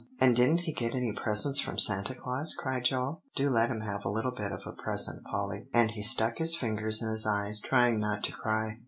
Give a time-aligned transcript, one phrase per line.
[0.19, 3.21] '""And didn't he get any presents from Santa Claus?" cried Joel.
[3.35, 6.55] "Do let him have a little bit of a present, Polly;" and he stuck his
[6.57, 8.79] fingers in his eyes, trying not to cry.